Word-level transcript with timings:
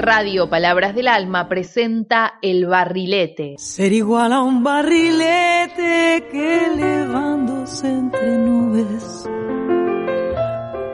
Radio 0.00 0.48
Palabras 0.48 0.94
del 0.94 1.08
Alma 1.08 1.46
presenta 1.46 2.38
El 2.40 2.64
Barrilete. 2.64 3.56
Ser 3.58 3.92
igual 3.92 4.32
a 4.32 4.40
un 4.40 4.64
barrilete 4.64 6.26
que 6.32 6.66
elevándose 6.72 7.86
entre 7.86 8.38
nubes 8.38 9.28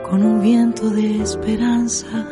con 0.03 0.25
un 0.25 0.41
viento 0.41 0.89
de 0.89 1.21
esperanza 1.21 2.27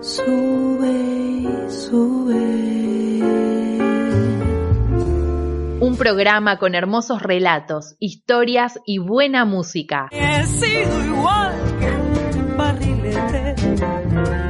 sube 0.00 0.92
y 0.92 1.48
sube. 1.72 3.18
Un 5.80 5.96
programa 5.96 6.60
con 6.60 6.76
hermosos 6.76 7.20
relatos, 7.20 7.96
historias 7.98 8.78
y 8.86 8.98
buena 8.98 9.44
música. 9.44 10.08
He 10.12 10.44
sido 10.44 11.04
igual 11.04 11.52
que 11.80 12.38
un 12.38 12.56
barrilete 12.56 14.47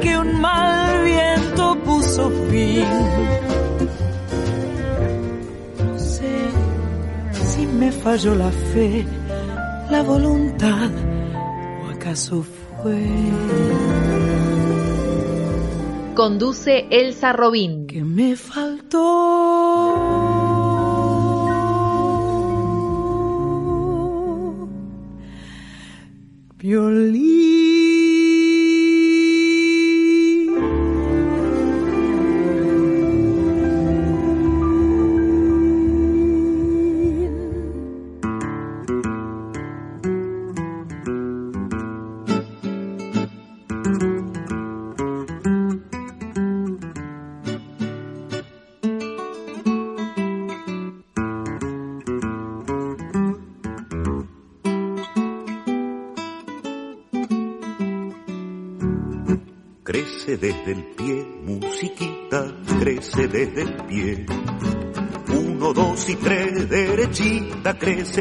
que 0.00 0.16
un 0.18 0.40
mal 0.40 1.04
viento 1.04 1.76
puso 1.84 2.30
fin. 2.50 2.84
No 5.78 5.98
sé 5.98 6.32
si 7.32 7.66
me 7.66 7.92
falló 7.92 8.34
la 8.34 8.50
fe, 8.50 9.04
la 9.90 10.02
voluntad 10.02 10.90
o 11.84 11.90
acaso 11.90 12.44
fue 12.82 13.06
Conduce 16.14 16.86
Elsa 16.90 17.32
Robín. 17.32 17.86
que 17.86 18.02
me 18.04 18.36
faltó. 18.36 19.00
Violín. 26.58 27.59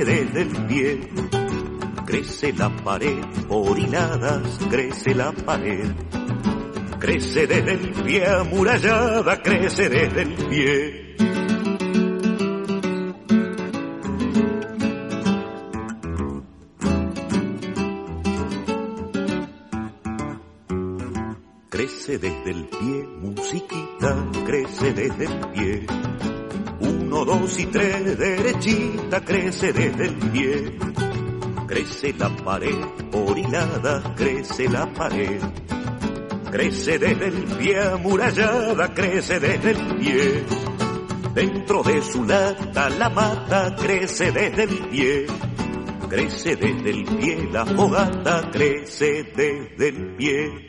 Desde 0.06 0.42
el 0.42 0.66
pie. 0.68 1.10
Crece 2.06 2.54
la 2.54 2.70
pared, 2.70 3.24
por 3.48 3.78
hiladas, 3.78 4.60
crece 4.70 5.14
la 5.14 5.32
pared. 5.32 5.92
Crece 7.00 7.48
desde 7.48 7.74
el 7.74 7.92
pie, 8.04 8.26
amurallada, 8.26 9.42
crece 9.42 9.90
desde 9.90 10.22
el 10.22 10.34
pie. 10.34 11.16
Crece 21.70 22.18
desde 22.18 22.52
el 22.52 22.66
pie, 22.66 23.08
musiquita, 23.22 24.32
crece 24.46 24.94
desde 24.94 25.26
el 25.26 25.40
pie. 25.54 26.29
Dos 27.26 27.60
y 27.60 27.66
tres, 27.66 28.18
derechita, 28.18 29.20
crece 29.24 29.74
desde 29.74 30.06
el 30.06 30.16
pie. 30.16 30.78
Crece 31.68 32.14
la 32.14 32.30
pared, 32.30 32.80
por 33.12 33.36
crece 34.16 34.70
la 34.70 34.92
pared. 34.94 35.42
Crece 36.50 36.98
desde 36.98 37.28
el 37.28 37.44
pie, 37.44 37.82
amurallada, 37.82 38.94
crece 38.94 39.40
desde 39.40 39.72
el 39.72 39.96
pie. 39.98 40.44
Dentro 41.36 41.84
de 41.84 42.02
su 42.02 42.24
lata 42.24 42.90
la 42.90 43.10
mata, 43.10 43.76
crece 43.76 44.32
desde 44.32 44.64
el 44.64 44.78
pie. 44.88 45.26
Crece 46.10 46.56
desde 46.56 46.90
el 46.90 47.04
pie 47.04 47.50
la 47.52 47.66
fogata, 47.66 48.50
crece 48.50 49.26
desde 49.36 49.90
el 49.90 50.16
pie. 50.16 50.69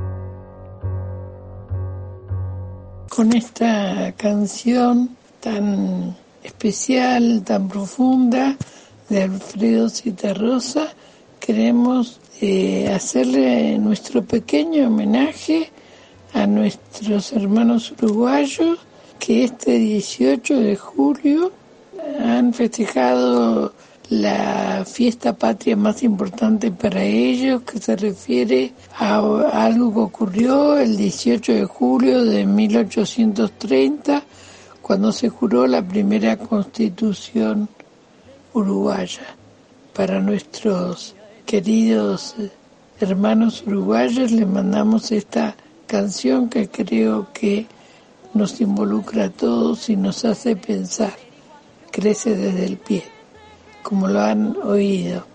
Con 3.21 3.33
esta 3.33 4.13
canción 4.17 5.15
tan 5.41 6.17
especial, 6.41 7.43
tan 7.43 7.67
profunda 7.67 8.57
de 9.09 9.21
Alfredo 9.21 9.89
Citarrosa, 9.89 10.87
queremos 11.39 12.19
eh, 12.41 12.91
hacerle 12.91 13.77
nuestro 13.77 14.25
pequeño 14.25 14.87
homenaje 14.87 15.69
a 16.33 16.47
nuestros 16.47 17.31
hermanos 17.33 17.91
uruguayos 17.91 18.79
que 19.19 19.43
este 19.43 19.73
18 19.77 20.59
de 20.59 20.75
julio 20.75 21.51
han 22.25 22.55
festejado 22.55 23.75
la 24.11 24.83
fiesta 24.83 25.31
patria 25.31 25.77
más 25.77 26.03
importante 26.03 26.69
para 26.69 27.01
ellos, 27.01 27.61
que 27.61 27.79
se 27.79 27.95
refiere 27.95 28.73
a 28.99 29.19
algo 29.63 29.93
que 29.93 29.99
ocurrió 30.01 30.77
el 30.77 30.97
18 30.97 31.53
de 31.53 31.63
julio 31.63 32.25
de 32.25 32.45
1830, 32.45 34.21
cuando 34.81 35.13
se 35.13 35.29
juró 35.29 35.65
la 35.65 35.81
primera 35.81 36.35
constitución 36.35 37.69
uruguaya. 38.53 39.37
Para 39.93 40.19
nuestros 40.19 41.15
queridos 41.45 42.35
hermanos 42.99 43.63
uruguayos 43.65 44.29
les 44.31 44.45
mandamos 44.45 45.13
esta 45.13 45.55
canción 45.87 46.49
que 46.49 46.67
creo 46.67 47.29
que 47.31 47.65
nos 48.33 48.59
involucra 48.59 49.25
a 49.25 49.29
todos 49.29 49.89
y 49.89 49.95
nos 49.95 50.25
hace 50.25 50.57
pensar. 50.57 51.13
Crece 51.91 52.35
desde 52.35 52.65
el 52.65 52.77
pie, 52.77 53.03
como 53.83 54.07
lo 54.07 54.21
han 54.21 54.55
oído. 54.63 55.25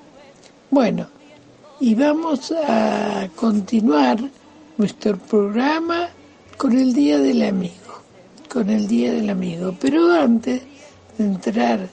Bueno, 0.70 1.06
y 1.80 1.94
vamos 1.94 2.52
a 2.52 3.28
continuar 3.36 4.18
nuestro 4.78 5.16
programa 5.16 6.08
con 6.56 6.72
el 6.72 6.92
Día 6.92 7.18
del 7.18 7.42
Amigo, 7.42 8.00
con 8.52 8.70
el 8.70 8.88
Día 8.88 9.12
del 9.12 9.30
Amigo. 9.30 9.74
Pero 9.80 10.12
antes 10.12 10.62
de 11.18 11.24
entrar 11.24 11.88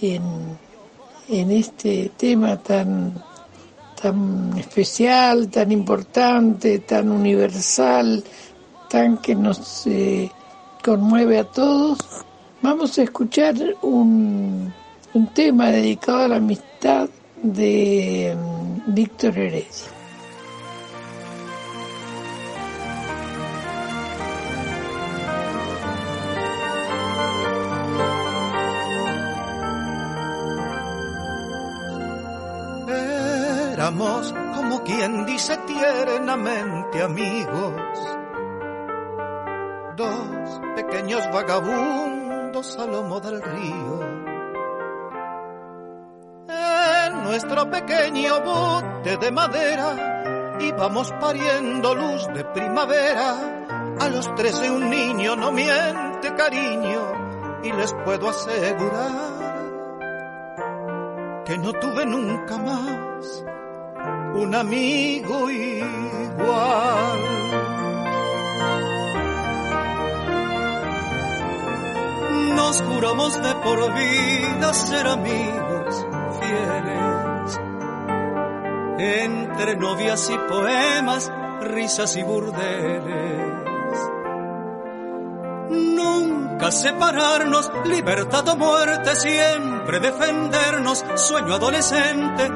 en, 0.00 0.22
en 1.28 1.50
este 1.50 2.12
tema 2.16 2.56
tan, 2.62 3.14
tan 4.00 4.56
especial, 4.58 5.48
tan 5.48 5.72
importante, 5.72 6.78
tan 6.80 7.10
universal, 7.10 8.22
tan 8.88 9.18
que 9.18 9.34
nos 9.34 9.86
eh, 9.86 10.30
conmueve 10.84 11.38
a 11.38 11.44
todos, 11.44 11.98
vamos 12.60 12.98
a 12.98 13.02
escuchar 13.02 13.54
un, 13.82 14.72
un 15.14 15.26
tema 15.34 15.66
dedicado 15.70 16.24
a 16.24 16.28
la 16.28 16.36
amistad 16.36 17.08
de 17.42 18.34
um, 18.34 18.94
Víctor 18.94 19.36
Heredia. 19.36 19.66
Éramos 33.72 34.32
como 34.54 34.82
quien 34.82 35.26
dice 35.26 35.58
tiernamente 35.66 37.02
amigos, 37.02 37.74
dos 39.96 40.60
pequeños 40.76 41.20
vagabundos 41.32 42.78
a 42.78 42.86
lomo 42.86 43.20
del 43.20 43.42
río 43.42 44.21
nuestro 47.32 47.64
pequeño 47.70 48.42
bote 48.42 49.16
de 49.16 49.30
madera 49.30 50.58
íbamos 50.60 51.10
pariendo 51.12 51.94
luz 51.94 52.26
de 52.34 52.44
primavera. 52.44 53.64
A 54.00 54.08
los 54.10 54.34
trece 54.34 54.70
un 54.70 54.90
niño 54.90 55.34
no 55.34 55.50
miente 55.50 56.34
cariño 56.36 57.00
y 57.62 57.72
les 57.72 57.94
puedo 58.04 58.28
asegurar 58.28 59.32
que 61.46 61.56
no 61.56 61.72
tuve 61.72 62.04
nunca 62.04 62.58
más 62.58 63.44
un 64.34 64.54
amigo 64.54 65.50
igual. 65.50 67.20
Nos 72.56 72.82
juramos 72.82 73.42
de 73.42 73.54
por 73.54 73.94
vida 73.94 74.74
ser 74.74 75.06
amigos 75.06 76.11
entre 78.98 79.76
novias 79.76 80.30
y 80.30 80.38
poemas, 80.48 81.30
risas 81.60 82.16
y 82.16 82.22
burdeles. 82.22 83.52
Nunca 85.70 86.70
separarnos, 86.70 87.70
libertad 87.84 88.48
o 88.48 88.56
muerte, 88.56 89.16
siempre 89.16 90.00
defendernos, 90.00 91.04
sueño 91.14 91.54
adolescente. 91.54 92.50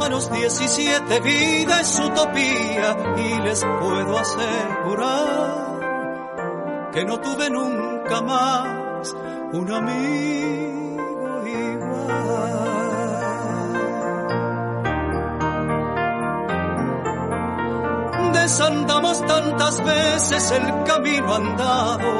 A 0.00 0.08
los 0.08 0.32
17 0.32 1.20
vida 1.20 1.80
es 1.80 2.00
utopía 2.00 2.96
y 3.16 3.40
les 3.42 3.64
puedo 3.64 4.18
asegurar 4.18 5.62
que 6.92 7.04
no 7.04 7.20
tuve 7.20 7.48
nunca 7.50 8.20
más 8.20 9.14
un 9.52 9.70
amigo 9.70 11.46
igual. 11.46 12.71
Desandamos 18.42 19.24
tantas 19.24 19.84
veces 19.84 20.50
el 20.50 20.84
camino 20.84 21.32
andado. 21.32 22.10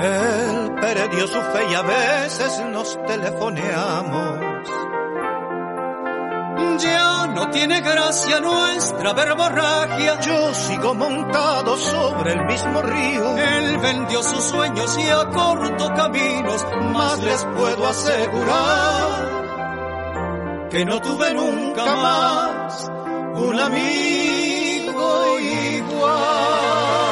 Él 0.00 0.74
perdió 0.80 1.26
su 1.26 1.40
fe 1.52 1.60
y 1.70 1.74
a 1.74 1.82
veces 1.82 2.62
nos 2.72 2.98
telefoneamos. 3.06 4.40
Ya 6.78 7.26
no 7.26 7.50
tiene 7.50 7.80
gracia 7.82 8.40
nuestra 8.40 9.12
verborragia. 9.12 10.20
Yo 10.20 10.54
sigo 10.54 10.94
montado 10.94 11.76
sobre 11.76 12.32
el 12.32 12.46
mismo 12.46 12.80
río. 12.80 13.36
Él 13.36 13.78
vendió 13.78 14.22
sus 14.22 14.42
sueños 14.42 14.98
y 14.98 15.10
acortó 15.10 15.92
caminos, 15.94 16.66
más 16.94 17.22
les 17.22 17.44
puedo 17.44 17.86
asegurar 17.86 19.42
que 20.70 20.84
no 20.86 20.98
tuve 21.02 21.34
nunca 21.34 21.84
más 21.84 23.01
un 23.34 23.58
amigo 23.58 25.38
igual. 25.40 27.11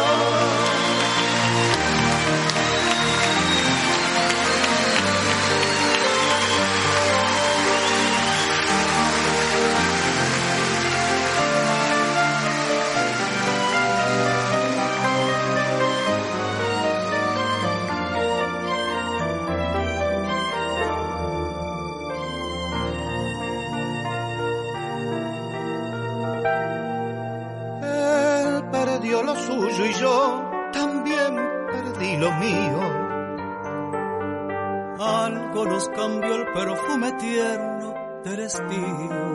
Y 29.22 29.92
yo 30.00 30.50
también 30.72 31.36
perdí 31.70 32.16
lo 32.16 32.32
mío. 32.32 32.80
Algo 34.98 35.66
nos 35.66 35.88
cambió 35.90 36.34
el 36.36 36.46
perfume 36.52 37.12
tierno 37.12 37.94
del 38.24 38.40
estío. 38.40 39.34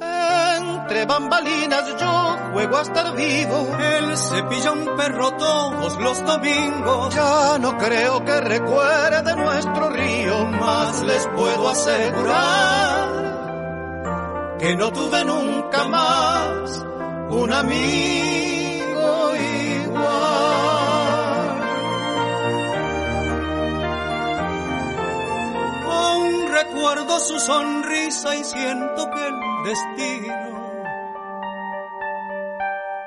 Entre 0.00 1.04
bambalinas 1.06 1.96
yo 1.98 2.36
juego 2.52 2.76
a 2.76 2.82
estar 2.82 3.14
vivo. 3.16 3.68
Él 3.78 4.16
cepilla 4.16 4.72
un 4.72 4.96
perro 4.96 5.32
todos 5.32 5.98
los 5.98 6.24
domingos. 6.24 7.14
Ya 7.14 7.58
no 7.58 7.76
creo 7.76 8.24
que 8.24 8.40
recuerde 8.40 9.36
nuestro 9.36 9.90
río, 9.90 10.44
más 10.46 11.02
les 11.02 11.26
puedo 11.28 11.68
asegurar 11.68 13.22
que 14.58 14.76
no 14.76 14.92
tuve 14.92 15.24
nunca 15.24 15.84
más 15.88 16.61
un 17.32 17.52
amigo 17.52 19.36
igual. 19.36 20.12
Aún 25.90 26.48
recuerdo 26.50 27.18
su 27.20 27.38
sonrisa 27.38 28.36
y 28.36 28.44
siento 28.44 29.10
que 29.10 29.26
el 29.26 29.34
destino 29.64 30.62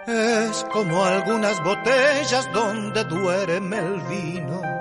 es 0.08 0.66
como 0.72 1.04
algunas 1.04 1.64
botellas 1.64 2.52
donde 2.54 3.04
duerme 3.06 3.78
el 3.78 4.02
vino 4.02 4.75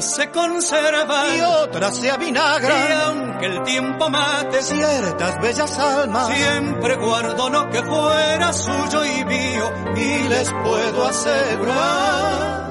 se 0.00 0.30
conservan 0.30 1.36
y 1.36 1.40
otras 1.40 1.96
se 1.96 2.10
avinagran. 2.10 2.88
Y 2.88 2.92
aunque 2.92 3.46
el 3.46 3.62
tiempo 3.64 4.08
mate 4.08 4.62
ciertas 4.62 5.40
bellas 5.40 5.78
almas, 5.78 6.28
siempre 6.28 6.96
guardo 6.96 7.50
lo 7.50 7.68
que 7.70 7.82
fuera 7.82 8.52
suyo 8.52 9.04
y 9.04 9.24
mío. 9.24 9.72
Y 9.96 10.28
les 10.28 10.52
puedo 10.52 11.06
asegurar 11.06 12.70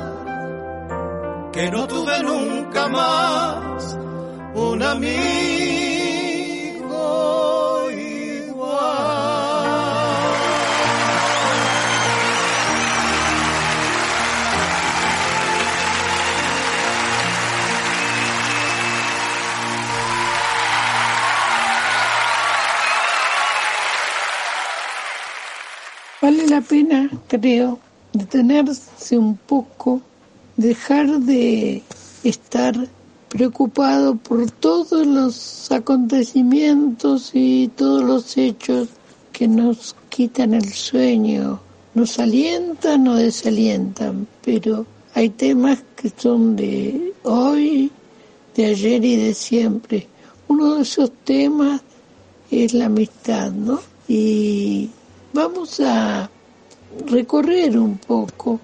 que 1.51 1.69
no 1.69 1.87
tuve 1.87 2.23
nunca 2.23 2.87
más 2.87 3.97
un 4.55 4.81
amigo. 4.81 5.98
La 26.59 26.65
pena, 26.65 27.09
creo, 27.29 27.79
detenerse 28.11 29.17
un 29.17 29.37
poco, 29.37 30.01
dejar 30.57 31.07
de 31.21 31.81
estar 32.25 32.75
preocupado 33.29 34.15
por 34.15 34.51
todos 34.51 35.07
los 35.07 35.71
acontecimientos 35.71 37.31
y 37.33 37.69
todos 37.77 38.03
los 38.03 38.37
hechos 38.37 38.89
que 39.31 39.47
nos 39.47 39.95
quitan 40.09 40.53
el 40.53 40.69
sueño, 40.73 41.61
nos 41.93 42.19
alientan 42.19 43.07
o 43.07 43.15
desalientan, 43.15 44.27
pero 44.43 44.85
hay 45.13 45.29
temas 45.29 45.79
que 45.95 46.11
son 46.17 46.57
de 46.57 47.13
hoy, 47.23 47.89
de 48.53 48.65
ayer 48.65 49.05
y 49.05 49.15
de 49.15 49.33
siempre. 49.33 50.07
Uno 50.49 50.75
de 50.75 50.81
esos 50.81 51.09
temas 51.23 51.79
es 52.51 52.73
la 52.73 52.87
amistad, 52.87 53.49
¿no? 53.53 53.79
Y 54.09 54.89
vamos 55.31 55.79
a 55.79 56.29
recorrer 57.07 57.77
un 57.77 57.97
poco 57.97 58.59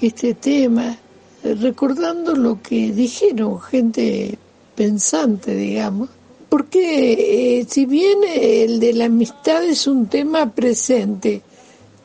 este 0.00 0.34
tema, 0.34 0.96
recordando 1.42 2.34
lo 2.34 2.60
que 2.62 2.92
dijeron 2.92 3.60
gente 3.60 4.38
pensante, 4.74 5.54
digamos, 5.54 6.08
porque 6.48 7.60
eh, 7.60 7.66
si 7.68 7.86
bien 7.86 8.18
el 8.34 8.80
de 8.80 8.92
la 8.92 9.04
amistad 9.04 9.64
es 9.64 9.86
un 9.86 10.06
tema 10.06 10.50
presente, 10.50 11.42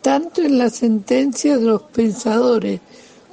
tanto 0.01 0.41
en 0.43 0.57
las 0.59 0.75
sentencias 0.75 1.59
de 1.59 1.65
los 1.65 1.81
pensadores 1.83 2.79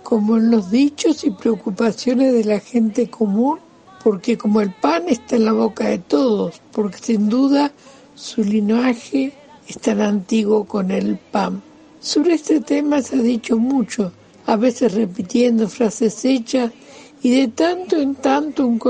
como 0.03 0.39
en 0.39 0.51
los 0.51 0.71
dichos 0.71 1.25
y 1.25 1.31
preocupaciones 1.31 2.33
de 2.33 2.45
la 2.45 2.61
gente 2.61 3.11
común, 3.11 3.59
porque 4.03 4.39
como 4.39 4.61
el 4.61 4.73
pan 4.73 5.05
está 5.09 5.37
en 5.37 5.45
la 5.45 5.53
boca 5.53 5.89
de 5.89 5.99
todos, 5.99 6.61
porque 6.73 6.99
sin 6.99 7.29
duda 7.29 7.73
su 8.15 8.43
linaje 8.43 9.33
es 9.69 9.79
tan 9.79 10.01
antiguo 10.01 10.65
con 10.65 10.91
el 10.91 11.19
pan. 11.19 11.62
Sobre 12.02 12.35
este 12.35 12.61
tema 12.61 13.00
se 13.00 13.14
ha 13.14 13.23
dicho 13.23 13.56
mucho, 13.56 14.11
a 14.47 14.56
veces 14.56 14.92
repitiendo 14.92 15.68
frases 15.68 16.25
hechas 16.25 16.73
y 17.23 17.30
de 17.30 17.47
tanto 17.47 17.97
en 17.97 18.16
tanto 18.16 18.66
un, 18.66 18.80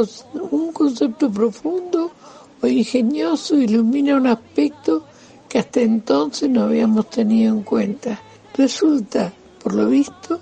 un 0.50 0.72
concepto 0.72 1.30
profundo 1.30 2.10
o 2.62 2.66
ingenioso 2.66 3.58
ilumina 3.58 4.16
un 4.16 4.28
aspecto 4.28 5.04
que 5.46 5.58
hasta 5.58 5.82
entonces 5.82 6.48
no 6.48 6.62
habíamos 6.62 7.10
tenido 7.10 7.54
en 7.54 7.62
cuenta. 7.62 8.18
Resulta, 8.54 9.30
por 9.62 9.74
lo 9.74 9.90
visto, 9.90 10.40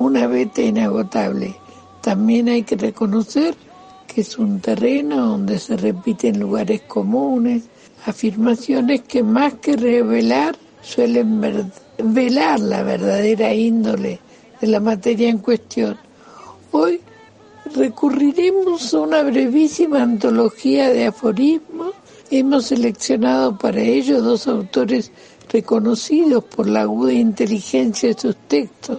una 0.00 0.26
beta 0.26 0.60
inagotable. 0.60 1.54
También 2.02 2.48
hay 2.48 2.64
que 2.64 2.74
reconocer 2.74 3.54
que 4.08 4.22
es 4.22 4.36
un 4.38 4.58
terreno 4.58 5.24
donde 5.24 5.60
se 5.60 5.76
repiten 5.76 6.40
lugares 6.40 6.80
comunes, 6.82 7.68
afirmaciones 8.06 9.02
que 9.02 9.22
más 9.22 9.54
que 9.54 9.76
revelar 9.76 10.56
suelen 10.88 11.70
velar 11.98 12.60
la 12.60 12.82
verdadera 12.82 13.52
índole 13.52 14.18
de 14.60 14.66
la 14.66 14.80
materia 14.80 15.28
en 15.28 15.38
cuestión. 15.38 15.98
Hoy 16.72 17.00
recurriremos 17.74 18.94
a 18.94 19.00
una 19.00 19.22
brevísima 19.22 20.02
antología 20.02 20.88
de 20.88 21.06
aforismos. 21.06 21.92
Hemos 22.30 22.66
seleccionado 22.66 23.58
para 23.58 23.80
ello 23.80 24.22
dos 24.22 24.48
autores 24.48 25.12
reconocidos 25.50 26.44
por 26.44 26.66
la 26.66 26.82
aguda 26.82 27.12
inteligencia 27.12 28.08
de 28.08 28.20
sus 28.20 28.36
textos. 28.48 28.98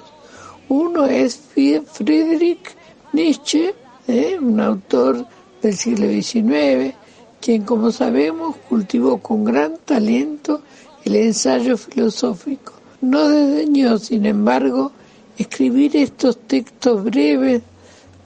Uno 0.67 1.05
es 1.05 1.39
Friedrich 1.55 2.75
Nietzsche, 3.13 3.73
¿eh? 4.07 4.37
un 4.39 4.59
autor 4.59 5.25
del 5.63 5.75
siglo 5.75 6.07
XIX, 6.07 6.93
quien 7.41 7.63
como 7.63 7.91
sabemos 7.91 8.55
cultivó 8.69 9.17
con 9.17 9.43
gran 9.43 9.77
talento 9.83 10.61
el 11.05 11.15
ensayo 11.15 11.77
filosófico. 11.77 12.73
No 13.01 13.29
desdeñó, 13.29 13.97
sin 13.97 14.25
embargo, 14.25 14.91
escribir 15.37 15.95
estos 15.95 16.37
textos 16.37 17.03
breves, 17.03 17.61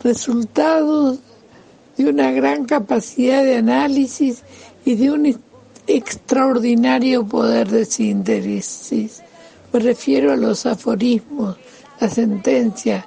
resultados 0.04 1.20
de 1.98 2.10
una 2.10 2.32
gran 2.32 2.66
capacidad 2.66 3.44
de 3.44 3.58
análisis 3.58 4.44
y 4.84 4.96
de 4.96 5.12
un 5.12 5.40
extraordinario 5.88 7.26
poder 7.26 7.70
de 7.70 7.86
síntesis. 7.86 9.22
Me 9.72 9.80
refiero 9.80 10.32
a 10.32 10.36
los 10.36 10.66
aforismos, 10.66 11.58
la 12.00 12.10
sentencia, 12.10 13.06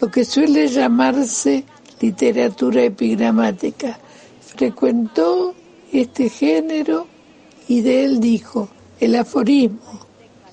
lo 0.00 0.10
que 0.10 0.24
suele 0.24 0.68
llamarse 0.68 1.64
literatura 2.00 2.82
epigramática. 2.82 3.98
Frecuentó 4.40 5.54
este 5.92 6.28
género 6.28 7.06
y 7.68 7.80
de 7.80 8.04
él 8.04 8.20
dijo, 8.20 8.68
el 9.02 9.16
aforismo, 9.16 9.98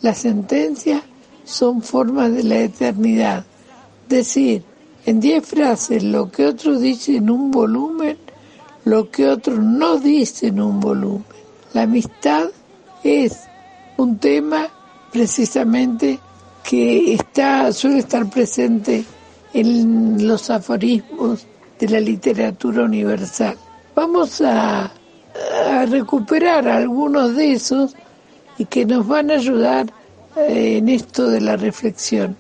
la 0.01 0.15
sentencia 0.15 1.03
son 1.43 1.83
formas 1.83 2.33
de 2.33 2.43
la 2.43 2.57
eternidad. 2.61 3.45
Decir 4.07 4.63
en 5.05 5.19
diez 5.19 5.45
frases 5.45 6.03
lo 6.03 6.31
que 6.31 6.47
otro 6.47 6.79
dice 6.79 7.17
en 7.17 7.29
un 7.29 7.51
volumen, 7.51 8.17
lo 8.85 9.11
que 9.11 9.27
otro 9.27 9.55
no 9.55 9.97
dice 9.97 10.47
en 10.47 10.61
un 10.61 10.79
volumen. 10.79 11.25
La 11.73 11.83
amistad 11.83 12.47
es 13.03 13.37
un 13.97 14.17
tema 14.17 14.67
precisamente 15.11 16.19
que 16.63 17.13
está, 17.13 17.71
suele 17.71 17.99
estar 17.99 18.27
presente 18.31 19.05
en 19.53 20.27
los 20.27 20.49
aforismos 20.49 21.45
de 21.77 21.87
la 21.87 21.99
literatura 21.99 22.83
universal. 22.83 23.55
Vamos 23.93 24.41
a, 24.41 24.85
a 24.85 25.85
recuperar 25.85 26.67
algunos 26.67 27.35
de 27.35 27.53
esos 27.53 27.95
y 28.59 28.65
que 28.65 28.85
nos 28.85 29.07
van 29.07 29.31
a 29.31 29.35
ayudar 29.35 29.91
eh, 30.35 30.77
en 30.77 30.89
esto 30.89 31.27
de 31.27 31.41
la 31.41 31.57
reflexión. 31.57 32.37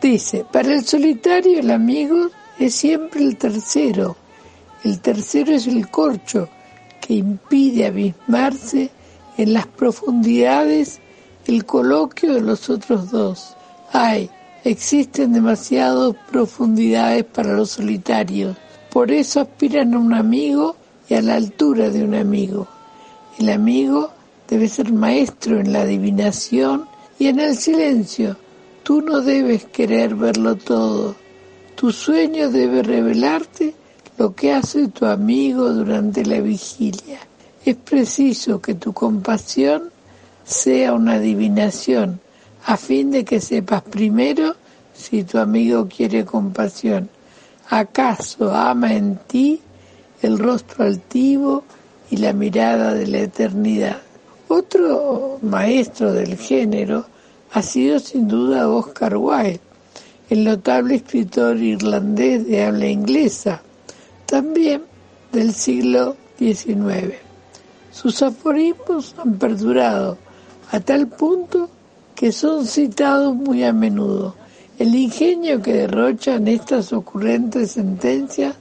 Dice, 0.00 0.46
para 0.52 0.72
el 0.72 0.84
solitario 0.84 1.58
el 1.58 1.70
amigo 1.70 2.28
es 2.58 2.74
siempre 2.74 3.24
el 3.24 3.36
tercero. 3.36 4.16
El 4.84 5.00
tercero 5.00 5.52
es 5.52 5.66
el 5.66 5.90
corcho 5.90 6.48
que 7.00 7.14
impide 7.14 7.86
abismarse 7.86 8.90
en 9.36 9.54
las 9.54 9.66
profundidades 9.66 11.00
el 11.46 11.64
coloquio 11.64 12.34
de 12.34 12.42
los 12.42 12.68
otros 12.68 13.10
dos. 13.10 13.56
Ay, 13.92 14.30
existen 14.64 15.32
demasiadas 15.32 16.14
profundidades 16.30 17.24
para 17.24 17.54
los 17.54 17.70
solitarios. 17.70 18.56
Por 18.90 19.10
eso 19.10 19.40
aspiran 19.40 19.94
a 19.94 19.98
un 19.98 20.12
amigo 20.12 20.76
y 21.08 21.14
a 21.14 21.22
la 21.22 21.36
altura 21.36 21.88
de 21.88 22.04
un 22.04 22.14
amigo. 22.14 22.68
El 23.38 23.48
amigo 23.48 24.12
debe 24.50 24.68
ser 24.68 24.92
maestro 24.92 25.60
en 25.60 25.72
la 25.72 25.82
adivinación 25.82 26.86
y 27.20 27.28
en 27.28 27.38
el 27.38 27.56
silencio. 27.56 28.36
Tú 28.82 29.00
no 29.00 29.20
debes 29.20 29.64
querer 29.66 30.16
verlo 30.16 30.56
todo. 30.56 31.14
Tu 31.76 31.92
sueño 31.92 32.50
debe 32.50 32.82
revelarte 32.82 33.74
lo 34.18 34.34
que 34.34 34.52
hace 34.52 34.88
tu 34.88 35.06
amigo 35.06 35.70
durante 35.70 36.26
la 36.26 36.40
vigilia. 36.40 37.20
Es 37.64 37.76
preciso 37.76 38.60
que 38.60 38.74
tu 38.74 38.92
compasión 38.92 39.90
sea 40.44 40.94
una 40.94 41.14
adivinación, 41.14 42.18
a 42.66 42.76
fin 42.76 43.12
de 43.12 43.24
que 43.24 43.40
sepas 43.40 43.82
primero 43.82 44.56
si 44.92 45.22
tu 45.22 45.38
amigo 45.38 45.86
quiere 45.88 46.24
compasión. 46.24 47.08
¿Acaso 47.68 48.52
ama 48.52 48.94
en 48.94 49.16
ti 49.28 49.60
el 50.22 50.38
rostro 50.38 50.84
altivo 50.84 51.62
y 52.10 52.16
la 52.16 52.32
mirada 52.32 52.94
de 52.94 53.06
la 53.06 53.20
eternidad? 53.20 54.09
Otro 54.52 55.38
maestro 55.42 56.12
del 56.12 56.36
género 56.36 57.06
ha 57.52 57.62
sido 57.62 58.00
sin 58.00 58.26
duda 58.26 58.68
Oscar 58.68 59.16
Wilde, 59.16 59.60
el 60.28 60.42
notable 60.42 60.96
escritor 60.96 61.56
irlandés 61.56 62.48
de 62.48 62.64
habla 62.64 62.88
inglesa, 62.88 63.62
también 64.26 64.82
del 65.30 65.54
siglo 65.54 66.16
XIX. 66.36 67.14
Sus 67.92 68.20
aforismos 68.22 69.14
han 69.18 69.38
perdurado 69.38 70.18
a 70.72 70.80
tal 70.80 71.06
punto 71.06 71.70
que 72.16 72.32
son 72.32 72.66
citados 72.66 73.36
muy 73.36 73.62
a 73.62 73.72
menudo. 73.72 74.34
El 74.80 74.92
ingenio 74.96 75.62
que 75.62 75.74
derrochan 75.74 76.48
estas 76.48 76.92
ocurrentes 76.92 77.70
sentencias, 77.70 78.56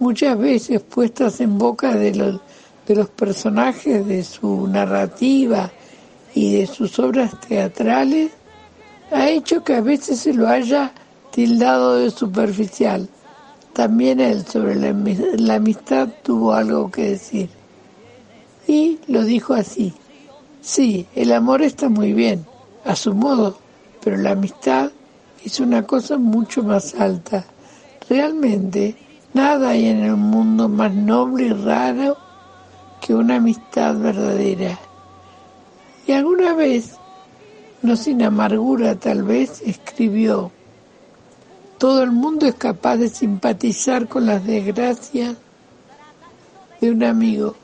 muchas 0.00 0.36
veces 0.36 0.80
puestas 0.80 1.40
en 1.40 1.58
boca 1.58 1.94
de 1.94 2.12
los, 2.12 2.40
de 2.86 2.94
los 2.94 3.08
personajes 3.08 4.06
de 4.06 4.24
su 4.24 4.66
narrativa 4.66 5.70
y 6.34 6.56
de 6.56 6.66
sus 6.66 6.98
obras 6.98 7.38
teatrales, 7.40 8.32
ha 9.10 9.28
hecho 9.28 9.62
que 9.62 9.74
a 9.74 9.80
veces 9.80 10.20
se 10.20 10.32
lo 10.32 10.48
haya 10.48 10.92
tildado 11.30 11.96
de 11.96 12.10
superficial. 12.10 13.08
También 13.72 14.20
él 14.20 14.44
sobre 14.46 14.74
la, 14.74 14.92
la 15.36 15.54
amistad 15.54 16.08
tuvo 16.22 16.52
algo 16.52 16.90
que 16.90 17.10
decir. 17.10 17.48
Y 18.66 18.98
lo 19.06 19.24
dijo 19.24 19.54
así. 19.54 19.92
Sí, 20.60 21.06
el 21.14 21.32
amor 21.32 21.62
está 21.62 21.88
muy 21.88 22.12
bien, 22.12 22.46
a 22.84 22.94
su 22.94 23.14
modo, 23.14 23.58
pero 24.02 24.16
la 24.16 24.32
amistad 24.32 24.90
es 25.44 25.58
una 25.58 25.84
cosa 25.86 26.18
mucho 26.18 26.62
más 26.62 26.94
alta. 26.94 27.44
Realmente, 28.08 28.96
nada 29.34 29.70
hay 29.70 29.86
en 29.86 30.04
el 30.04 30.16
mundo 30.16 30.68
más 30.68 30.94
noble 30.94 31.46
y 31.46 31.52
raro 31.52 32.16
que 33.02 33.14
una 33.14 33.36
amistad 33.36 33.98
verdadera. 33.98 34.78
Y 36.06 36.12
alguna 36.12 36.54
vez 36.54 36.96
no 37.82 37.96
sin 37.96 38.22
amargura 38.22 38.94
tal 38.94 39.24
vez, 39.24 39.60
escribió, 39.66 40.52
todo 41.78 42.04
el 42.04 42.12
mundo 42.12 42.46
es 42.46 42.54
capaz 42.54 42.96
de 42.96 43.08
simpatizar 43.08 44.06
con 44.06 44.24
las 44.24 44.46
desgracias 44.46 45.34
de 46.80 46.90
un 46.92 47.02
amigo, 47.02 47.56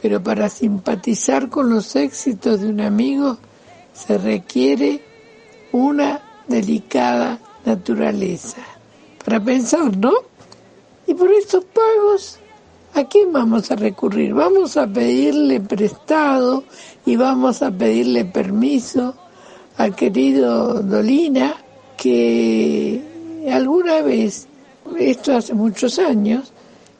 pero 0.00 0.22
para 0.22 0.48
simpatizar 0.48 1.50
con 1.50 1.68
los 1.68 1.94
éxitos 1.94 2.62
de 2.62 2.68
un 2.68 2.80
amigo 2.80 3.36
se 3.92 4.16
requiere 4.16 5.04
una 5.72 6.22
delicada 6.48 7.38
naturaleza. 7.66 8.62
Para 9.22 9.44
pensar, 9.44 9.94
¿no? 9.94 10.12
Y 11.06 11.12
por 11.12 11.30
estos 11.30 11.64
pagos, 11.66 12.39
¿a 12.94 13.04
quién 13.04 13.32
vamos 13.32 13.70
a 13.70 13.76
recurrir? 13.76 14.34
Vamos 14.34 14.76
a 14.76 14.86
pedirle 14.86 15.60
prestado 15.60 16.64
y 17.06 17.16
vamos 17.16 17.62
a 17.62 17.70
pedirle 17.70 18.24
permiso 18.24 19.14
al 19.76 19.94
querido 19.94 20.82
Dolina, 20.82 21.54
que 21.96 23.02
alguna 23.50 24.02
vez, 24.02 24.46
esto 24.98 25.36
hace 25.36 25.54
muchos 25.54 25.98
años, 25.98 26.52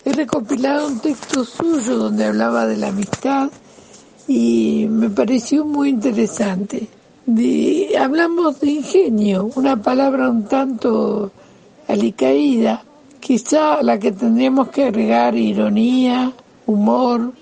he 0.04 0.12
recopilado 0.12 0.86
un 0.86 1.00
texto 1.00 1.44
suyo 1.44 1.96
donde 1.96 2.24
hablaba 2.24 2.66
de 2.66 2.76
la 2.76 2.88
amistad 2.88 3.50
y 4.26 4.86
me 4.88 5.10
pareció 5.10 5.64
muy 5.64 5.90
interesante. 5.90 6.88
hablamos 7.98 8.60
de 8.60 8.70
ingenio, 8.70 9.50
una 9.56 9.80
palabra 9.80 10.30
un 10.30 10.44
tanto 10.44 11.32
alicaída, 11.88 12.84
quizá 13.20 13.82
la 13.82 13.98
que 13.98 14.12
tendríamos 14.12 14.68
que 14.68 14.84
agregar 14.84 15.36
ironía, 15.36 16.32
humor, 16.66 17.32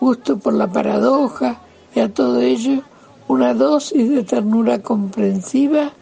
gusto 0.00 0.38
por 0.38 0.54
la 0.54 0.66
paradoja 0.70 1.60
y 1.94 2.00
a 2.00 2.12
todo 2.12 2.40
ello 2.40 2.82
una 3.28 3.54
dosis 3.54 4.10
de 4.10 4.24
ternura 4.24 4.80
comprensiva 4.80 5.92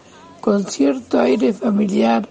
con 0.41 0.65
cierto 0.65 1.21
aire 1.21 1.53
familiar 1.53 2.27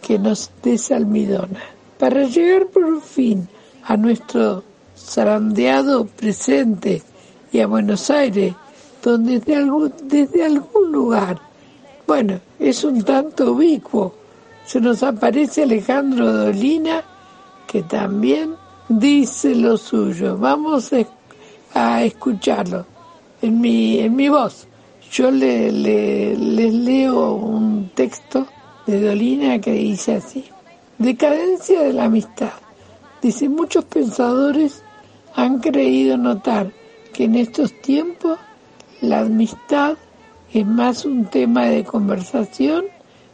que 0.00 0.18
nos 0.18 0.50
desalmidona. 0.62 1.60
Para 1.98 2.24
llegar 2.24 2.66
por 2.66 3.00
fin 3.02 3.46
a 3.84 3.96
nuestro 3.96 4.64
zarandeado 4.96 6.06
presente 6.06 7.02
y 7.52 7.60
a 7.60 7.66
Buenos 7.66 8.10
Aires, 8.10 8.54
donde 9.02 9.38
desde 9.38 9.56
algún, 9.56 9.92
desde 10.04 10.44
algún 10.44 10.90
lugar, 10.90 11.38
bueno, 12.06 12.40
es 12.58 12.82
un 12.84 13.02
tanto 13.02 13.52
ubicuo, 13.52 14.14
se 14.64 14.80
nos 14.80 15.02
aparece 15.02 15.64
Alejandro 15.64 16.32
Dolina, 16.32 17.02
que 17.66 17.82
también 17.82 18.54
dice 18.88 19.54
lo 19.54 19.76
suyo. 19.76 20.36
Vamos 20.36 20.90
a 21.74 22.02
escucharlo 22.02 22.86
en 23.40 23.60
mi, 23.60 23.98
en 23.98 24.14
mi 24.14 24.28
voz. 24.28 24.66
Yo 25.10 25.30
le, 25.30 25.70
le, 25.70 26.36
les 26.36 26.72
leo 26.72 27.34
un 27.34 27.90
texto 27.94 28.46
de 28.86 29.00
Dolina 29.00 29.58
que 29.60 29.72
dice 29.72 30.16
así. 30.16 30.44
Decadencia 30.98 31.82
de 31.82 31.92
la 31.92 32.04
amistad. 32.04 32.52
Dice, 33.20 33.48
muchos 33.48 33.84
pensadores 33.84 34.82
han 35.34 35.60
creído 35.60 36.16
notar 36.16 36.72
que 37.12 37.24
en 37.24 37.36
estos 37.36 37.72
tiempos 37.82 38.38
la 39.00 39.20
amistad 39.20 39.96
es 40.52 40.66
más 40.66 41.04
un 41.04 41.26
tema 41.26 41.66
de 41.66 41.84
conversación 41.84 42.84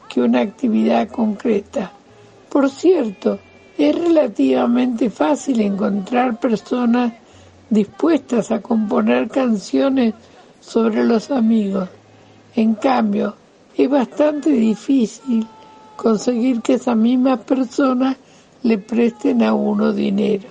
que 0.09 0.21
una 0.21 0.40
actividad 0.40 1.09
concreta. 1.09 1.92
Por 2.49 2.71
cierto, 2.71 3.38
es 3.77 3.94
relativamente 3.94 5.11
fácil 5.11 5.61
encontrar 5.61 6.40
personas 6.40 7.12
dispuestas 7.71 8.51
a 8.51 8.61
componer 8.61 9.29
canciones 9.29 10.14
sobre 10.61 11.05
los 11.05 11.31
amigos. 11.31 11.88
En 12.57 12.75
cambio, 12.75 13.37
es 13.77 13.88
bastante 13.88 14.51
difícil 14.51 15.47
conseguir 15.97 16.61
que 16.62 16.75
esas 16.75 16.97
mismas 16.97 17.40
personas 17.40 18.16
le 18.62 18.79
presten 18.79 19.42
a 19.42 19.55
uno 19.55 19.92
dinero. 19.92 20.49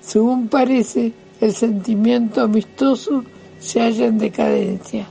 Según 0.00 0.48
parece, 0.48 1.12
el 1.40 1.52
sentimiento 1.52 2.42
amistoso 2.42 3.24
se 3.58 3.80
halla 3.80 4.06
en 4.06 4.18
decadencia. 4.18 5.06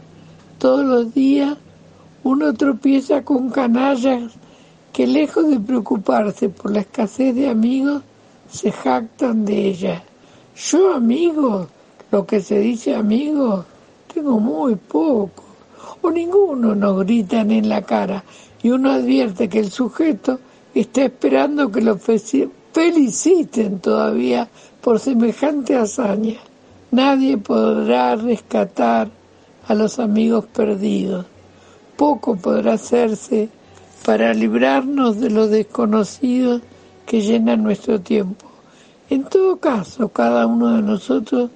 Todos 0.57 0.85
los 0.85 1.13
días 1.13 1.57
uno 2.23 2.53
tropieza 2.53 3.23
con 3.23 3.49
canallas 3.49 4.31
que 4.93 5.07
lejos 5.07 5.47
de 5.47 5.59
preocuparse 5.59 6.49
por 6.49 6.71
la 6.71 6.81
escasez 6.81 7.33
de 7.35 7.49
amigos, 7.49 8.03
se 8.49 8.71
jactan 8.71 9.45
de 9.45 9.67
ella. 9.69 10.03
Yo 10.55 10.93
amigo, 10.93 11.67
lo 12.11 12.25
que 12.25 12.41
se 12.41 12.59
dice 12.59 12.93
amigo, 12.93 13.65
tengo 14.13 14.39
muy 14.39 14.75
poco, 14.75 15.43
o 16.01 16.11
ninguno 16.11 16.75
nos 16.75 17.05
gritan 17.05 17.51
en 17.51 17.69
la 17.69 17.81
cara, 17.83 18.23
y 18.61 18.69
uno 18.69 18.91
advierte 18.91 19.47
que 19.47 19.59
el 19.59 19.71
sujeto 19.71 20.39
está 20.75 21.05
esperando 21.05 21.71
que 21.71 21.81
lo 21.81 21.97
feliciten 21.97 23.79
todavía 23.79 24.49
por 24.81 24.99
semejante 24.99 25.75
hazaña. 25.75 26.39
Nadie 26.91 27.37
podrá 27.37 28.17
rescatar 28.17 29.09
a 29.67 29.73
los 29.73 29.99
amigos 29.99 30.45
perdidos. 30.45 31.25
Poco 31.95 32.35
podrá 32.35 32.73
hacerse 32.73 33.49
para 34.05 34.33
librarnos 34.33 35.19
de 35.19 35.29
los 35.29 35.49
desconocidos 35.49 36.61
que 37.05 37.21
llenan 37.21 37.63
nuestro 37.63 38.01
tiempo. 38.01 38.47
En 39.09 39.23
todo 39.25 39.57
caso, 39.57 40.09
cada 40.09 40.47
uno 40.47 40.75
de 40.75 40.81
nosotros 40.81 41.49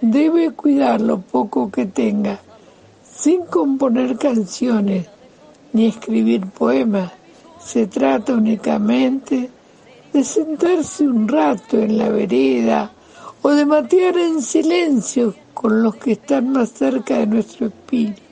debe 0.00 0.50
cuidar 0.52 1.00
lo 1.00 1.20
poco 1.20 1.70
que 1.70 1.86
tenga, 1.86 2.40
sin 3.16 3.42
componer 3.42 4.16
canciones 4.18 5.06
ni 5.72 5.86
escribir 5.86 6.46
poemas. 6.46 7.12
Se 7.60 7.86
trata 7.86 8.34
únicamente 8.34 9.50
de 10.12 10.24
sentarse 10.24 11.06
un 11.06 11.28
rato 11.28 11.78
en 11.78 11.98
la 11.98 12.08
vereda 12.08 12.90
o 13.42 13.50
de 13.50 13.64
matear 13.64 14.16
en 14.18 14.42
silencio 14.42 15.34
con 15.54 15.82
los 15.82 15.96
que 15.96 16.12
están 16.12 16.50
más 16.50 16.70
cerca 16.70 17.18
de 17.18 17.26
nuestro 17.26 17.66
espíritu. 17.66 18.27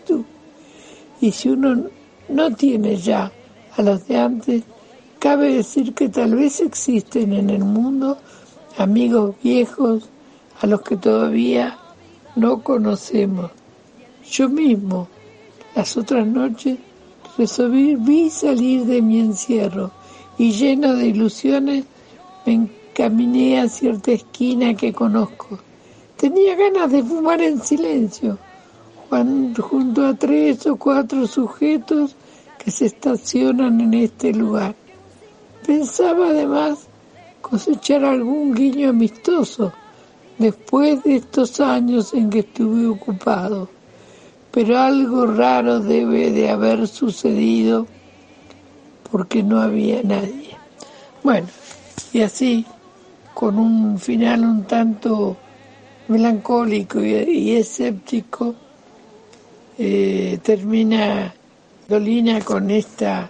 Y 1.20 1.32
si 1.32 1.48
uno 1.50 1.84
no 2.28 2.54
tiene 2.54 2.96
ya 2.96 3.32
a 3.76 3.82
los 3.82 4.06
de 4.06 4.16
antes, 4.18 4.62
cabe 5.18 5.54
decir 5.54 5.94
que 5.94 6.08
tal 6.08 6.34
vez 6.34 6.60
existen 6.60 7.32
en 7.32 7.50
el 7.50 7.64
mundo 7.64 8.18
amigos 8.76 9.34
viejos 9.42 10.08
a 10.60 10.66
los 10.66 10.82
que 10.82 10.96
todavía 10.96 11.78
no 12.34 12.62
conocemos. 12.62 13.50
Yo 14.30 14.48
mismo, 14.48 15.08
las 15.74 15.96
otras 15.96 16.26
noches, 16.26 16.78
resolví 17.38 18.30
salir 18.30 18.84
de 18.84 19.02
mi 19.02 19.20
encierro 19.20 19.90
y 20.38 20.52
lleno 20.52 20.94
de 20.94 21.08
ilusiones 21.08 21.84
me 22.44 22.54
encaminé 22.54 23.60
a 23.60 23.68
cierta 23.68 24.12
esquina 24.12 24.74
que 24.74 24.92
conozco. 24.92 25.58
Tenía 26.16 26.54
ganas 26.54 26.90
de 26.90 27.02
fumar 27.02 27.42
en 27.42 27.62
silencio, 27.62 28.38
junto 29.08 30.06
a 30.06 30.14
tres 30.14 30.66
o 30.66 30.76
cuatro 30.76 31.26
sujetos 31.26 32.16
que 32.58 32.70
se 32.70 32.86
estacionan 32.86 33.80
en 33.80 33.94
este 33.94 34.32
lugar. 34.32 34.74
Pensaba 35.66 36.28
además 36.28 36.86
cosechar 37.40 38.04
algún 38.04 38.54
guiño 38.54 38.90
amistoso 38.90 39.72
después 40.38 41.02
de 41.04 41.16
estos 41.16 41.60
años 41.60 42.12
en 42.14 42.30
que 42.30 42.40
estuve 42.40 42.86
ocupado. 42.86 43.68
Pero 44.50 44.78
algo 44.78 45.26
raro 45.26 45.80
debe 45.80 46.30
de 46.30 46.50
haber 46.50 46.88
sucedido 46.88 47.86
porque 49.10 49.42
no 49.42 49.60
había 49.60 50.02
nadie. 50.02 50.56
Bueno, 51.22 51.46
y 52.12 52.22
así, 52.22 52.64
con 53.34 53.58
un 53.58 53.98
final 53.98 54.44
un 54.44 54.64
tanto 54.64 55.36
melancólico 56.08 57.00
y, 57.02 57.52
escéptico, 57.52 58.54
eh, 59.78 60.38
termina 60.42 61.34
Dolina 61.88 62.40
con 62.40 62.70
estas 62.70 63.28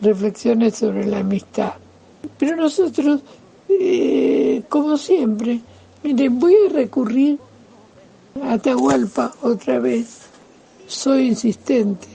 reflexiones 0.00 0.76
sobre 0.76 1.06
la 1.06 1.18
amistad. 1.18 1.72
Pero 2.38 2.56
nosotros 2.56 3.22
eh, 3.68 4.62
como 4.68 4.96
siempre, 4.96 5.60
miren, 6.02 6.38
voy 6.38 6.54
a 6.54 6.72
recurrir 6.72 7.38
a 8.42 8.54
Atahualpa 8.54 9.34
otra 9.42 9.78
vez. 9.78 10.22
Soy 10.86 11.28
insistente, 11.28 12.08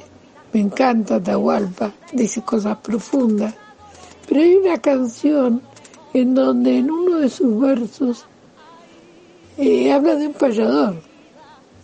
me 0.52 0.62
encanta 0.62 1.16
Atahualpa, 1.16 1.94
dice 2.12 2.42
cosas 2.42 2.78
profundas. 2.78 3.54
Pero 4.28 4.42
hay 4.42 4.56
una 4.56 4.78
canción 4.80 5.62
en 6.14 6.34
donde 6.34 6.80
en 6.80 6.90
uno 6.90 7.18
de 7.18 7.30
sus 7.30 7.60
versos 7.60 8.26
eh, 9.58 9.92
habla 9.92 10.16
de 10.16 10.28
un 10.28 10.34
payador, 10.34 10.96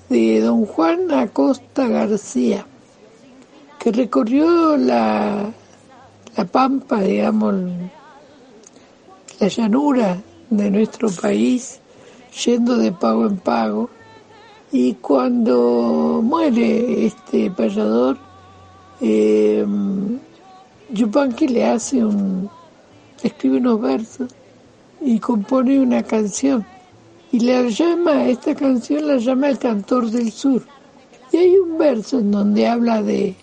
de 0.09 0.41
don 0.41 0.65
Juan 0.65 1.11
Acosta 1.11 1.87
García, 1.87 2.65
que 3.79 3.91
recorrió 3.91 4.75
la, 4.75 5.51
la 6.35 6.45
pampa, 6.45 7.01
digamos, 7.01 7.55
la 9.39 9.47
llanura 9.47 10.17
de 10.49 10.71
nuestro 10.71 11.09
país, 11.09 11.79
yendo 12.43 12.77
de 12.77 12.91
pago 12.91 13.25
en 13.27 13.37
pago, 13.37 13.89
Y 14.71 14.93
cuando 14.95 16.21
muere 16.23 17.05
este 17.07 17.49
payador, 17.49 18.17
eh, 19.01 19.65
Yupanqui 20.91 21.47
le 21.47 21.65
hace 21.65 22.05
un, 22.05 22.49
escribe 23.23 23.57
unos 23.57 23.81
versos 23.81 24.31
y 25.01 25.19
compone 25.19 25.79
una 25.79 26.03
canción. 26.03 26.65
Y 27.31 27.39
la 27.41 27.63
llama, 27.69 28.25
esta 28.27 28.55
canción 28.55 29.07
la 29.07 29.17
llama 29.17 29.49
el 29.49 29.59
cantor 29.59 30.09
del 30.09 30.31
sur. 30.31 30.63
Y 31.31 31.37
hay 31.37 31.57
un 31.57 31.77
verso 31.77 32.19
en 32.19 32.31
donde 32.31 32.67
habla 32.67 33.03
de, 33.03 33.35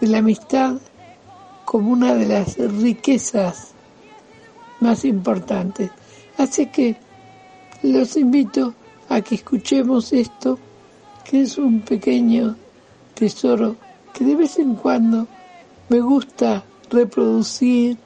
de 0.00 0.06
la 0.08 0.18
amistad 0.18 0.76
como 1.64 1.92
una 1.92 2.14
de 2.14 2.26
las 2.26 2.56
riquezas 2.56 3.74
más 4.80 5.04
importantes. 5.04 5.90
Así 6.36 6.66
que 6.66 6.96
los 7.82 8.16
invito 8.16 8.74
a 9.08 9.20
que 9.20 9.36
escuchemos 9.36 10.12
esto, 10.12 10.58
que 11.24 11.42
es 11.42 11.58
un 11.58 11.80
pequeño 11.82 12.56
tesoro 13.14 13.76
que 14.12 14.24
de 14.24 14.34
vez 14.34 14.58
en 14.58 14.74
cuando 14.74 15.26
me 15.88 16.00
gusta 16.00 16.64
reproducir 16.90 17.96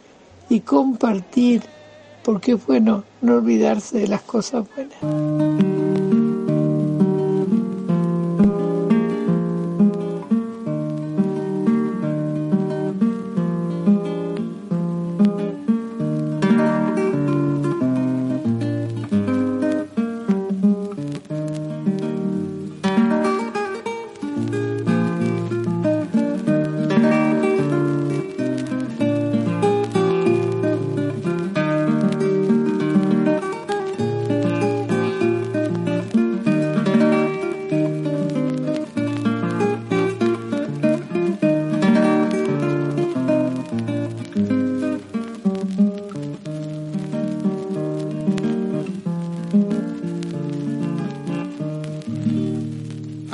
y 0.48 0.60
compartir, 0.60 1.62
porque 2.22 2.52
es 2.52 2.66
bueno 2.66 3.04
no 3.24 3.36
olvidarse 3.36 3.98
de 3.98 4.08
las 4.08 4.22
cosas 4.22 4.64
buenas. 4.74 5.73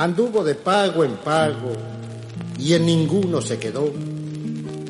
Anduvo 0.01 0.43
de 0.43 0.55
pago 0.55 1.05
en 1.05 1.17
pago 1.17 1.73
y 2.59 2.73
en 2.73 2.87
ninguno 2.87 3.43
se 3.43 3.59
quedó. 3.59 3.93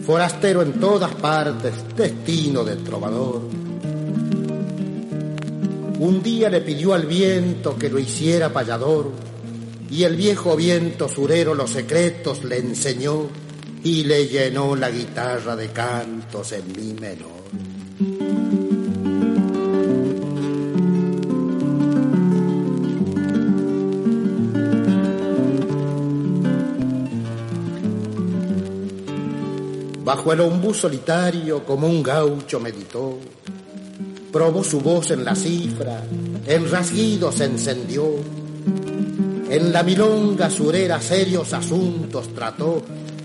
Forastero 0.06 0.62
en 0.62 0.74
todas 0.74 1.12
partes, 1.16 1.74
destino 1.96 2.62
del 2.62 2.84
trovador. 2.84 3.40
Un 5.98 6.22
día 6.22 6.48
le 6.48 6.60
pidió 6.60 6.94
al 6.94 7.06
viento 7.06 7.76
que 7.76 7.90
lo 7.90 7.98
hiciera 7.98 8.52
payador 8.52 9.10
y 9.90 10.04
el 10.04 10.14
viejo 10.14 10.54
viento 10.54 11.08
surero 11.08 11.56
los 11.56 11.70
secretos 11.70 12.44
le 12.44 12.58
enseñó 12.58 13.26
y 13.82 14.04
le 14.04 14.28
llenó 14.28 14.76
la 14.76 14.92
guitarra 14.92 15.56
de 15.56 15.70
cantos 15.70 16.52
en 16.52 16.68
mi 16.68 16.94
menor. 16.94 17.39
Bajo 30.10 30.32
el 30.32 30.40
ombú 30.40 30.74
solitario 30.74 31.64
como 31.64 31.86
un 31.86 32.02
gaucho 32.02 32.58
meditó, 32.58 33.16
probó 34.32 34.64
su 34.64 34.80
voz 34.80 35.12
en 35.12 35.24
la 35.24 35.36
cifra, 35.36 36.02
en 36.48 36.68
rasguido 36.68 37.30
se 37.30 37.44
encendió, 37.44 38.16
en 39.48 39.72
la 39.72 39.84
milonga 39.84 40.50
surera 40.50 41.00
serios 41.00 41.52
asuntos 41.52 42.34
trató 42.34 42.82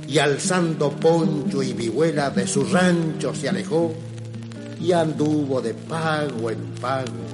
y 0.07 0.19
alzando 0.19 0.91
poncho 0.91 1.63
y 1.63 1.73
vihuela 1.73 2.29
de 2.29 2.45
su 2.45 2.63
rancho 2.65 3.33
se 3.33 3.49
alejó 3.49 3.91
y 4.79 4.91
anduvo 4.91 5.63
de 5.63 5.73
pago 5.73 6.51
en 6.51 6.75
pago 6.79 7.25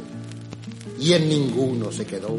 y 0.98 1.12
en 1.12 1.28
ninguno 1.28 1.92
se 1.92 2.06
quedó. 2.06 2.38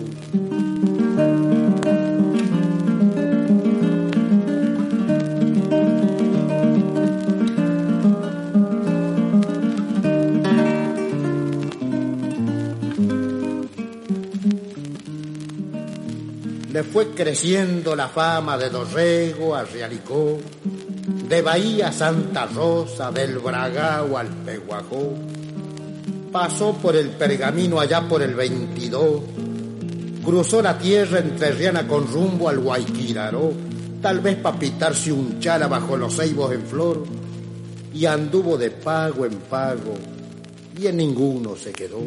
Fue 16.83 17.11
creciendo 17.11 17.95
la 17.95 18.09
fama 18.09 18.57
de 18.57 18.71
Dorrego 18.71 19.55
a 19.55 19.63
Realicó, 19.63 20.39
de 21.29 21.43
Bahía 21.43 21.89
a 21.89 21.93
Santa 21.93 22.47
Rosa, 22.47 23.13
del 23.13 23.39
Bragao 23.41 24.17
al 24.17 24.29
Peguajó. 24.29 25.13
Pasó 26.33 26.73
por 26.73 26.97
el 26.97 27.11
pergamino 27.11 27.79
allá 27.79 28.09
por 28.09 28.23
el 28.23 28.35
22, 28.35 29.21
cruzó 30.25 30.63
la 30.63 30.79
tierra 30.79 31.19
entre 31.19 31.53
Riana 31.53 31.87
con 31.87 32.11
rumbo 32.11 32.49
al 32.49 32.61
Guayquiraró, 32.61 33.53
tal 34.01 34.21
vez 34.21 34.37
para 34.37 34.59
pitarse 34.59 35.13
un 35.13 35.41
chala 35.41 35.69
bajo 35.69 35.95
los 35.99 36.17
ceibos 36.17 36.53
en 36.53 36.63
flor, 36.63 37.05
y 37.93 38.07
anduvo 38.07 38.57
de 38.57 38.71
pago 38.71 39.27
en 39.27 39.35
pago, 39.35 39.95
y 40.81 40.87
en 40.87 40.97
ninguno 40.97 41.55
se 41.55 41.71
quedó. 41.71 42.01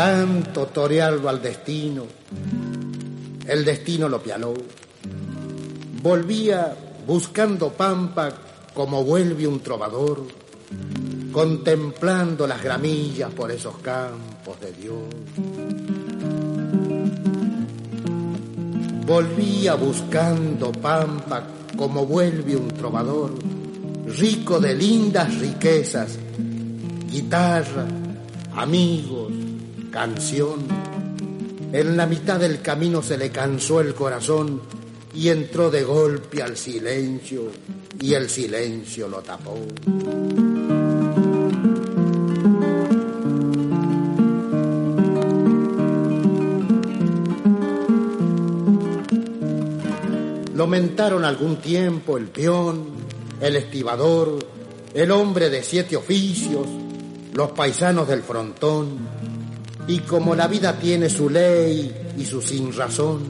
Tanto 0.00 0.68
torearlo 0.68 1.28
al 1.28 1.42
destino, 1.42 2.06
el 3.46 3.64
destino 3.66 4.08
lo 4.08 4.22
pialó. 4.22 4.54
Volvía 6.02 6.74
buscando 7.06 7.70
pampa 7.70 8.32
como 8.72 9.04
vuelve 9.04 9.46
un 9.46 9.60
trovador, 9.60 10.26
contemplando 11.30 12.46
las 12.46 12.62
gramillas 12.62 13.30
por 13.34 13.50
esos 13.50 13.76
campos 13.80 14.58
de 14.58 14.72
Dios. 14.72 15.02
Volvía 19.04 19.74
buscando 19.74 20.72
pampa 20.72 21.44
como 21.76 22.06
vuelve 22.06 22.56
un 22.56 22.68
trovador, 22.68 23.34
rico 24.06 24.60
de 24.60 24.74
lindas 24.74 25.38
riquezas, 25.38 26.18
guitarra, 27.10 27.84
amigos, 28.56 29.29
canción. 29.90 30.60
En 31.72 31.96
la 31.96 32.06
mitad 32.06 32.40
del 32.40 32.62
camino 32.62 33.02
se 33.02 33.18
le 33.18 33.30
cansó 33.30 33.80
el 33.80 33.94
corazón 33.94 34.60
y 35.14 35.28
entró 35.28 35.70
de 35.70 35.82
golpe 35.82 36.42
al 36.42 36.56
silencio 36.56 37.50
y 38.00 38.14
el 38.14 38.30
silencio 38.30 39.08
lo 39.08 39.18
tapó. 39.18 39.58
Lo 50.54 50.66
mentaron 50.66 51.24
algún 51.24 51.56
tiempo 51.56 52.18
el 52.18 52.26
peón, 52.26 52.84
el 53.40 53.56
estibador, 53.56 54.38
el 54.92 55.10
hombre 55.10 55.48
de 55.48 55.62
siete 55.62 55.96
oficios, 55.96 56.66
los 57.32 57.52
paisanos 57.52 58.06
del 58.08 58.22
frontón, 58.22 58.98
y 59.90 59.98
como 59.98 60.36
la 60.36 60.46
vida 60.46 60.78
tiene 60.78 61.10
su 61.10 61.28
ley 61.28 62.12
y 62.16 62.24
su 62.24 62.40
sin 62.40 62.72
razón, 62.72 63.22